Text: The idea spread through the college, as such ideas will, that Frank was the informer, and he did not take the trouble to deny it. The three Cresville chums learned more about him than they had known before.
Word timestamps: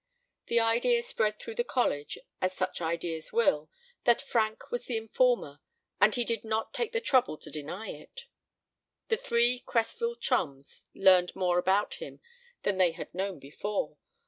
The 0.47 0.59
idea 0.59 1.03
spread 1.03 1.37
through 1.37 1.53
the 1.53 1.63
college, 1.63 2.17
as 2.41 2.53
such 2.53 2.81
ideas 2.81 3.31
will, 3.31 3.69
that 4.05 4.19
Frank 4.19 4.71
was 4.71 4.85
the 4.85 4.97
informer, 4.97 5.59
and 5.99 6.15
he 6.15 6.23
did 6.25 6.43
not 6.43 6.73
take 6.73 6.91
the 6.91 6.99
trouble 6.99 7.37
to 7.37 7.51
deny 7.51 7.89
it. 7.91 8.25
The 9.09 9.17
three 9.17 9.59
Cresville 9.59 10.19
chums 10.19 10.85
learned 10.95 11.35
more 11.35 11.59
about 11.59 12.01
him 12.01 12.19
than 12.63 12.79
they 12.79 12.93
had 12.93 13.13
known 13.13 13.37
before. 13.37 13.97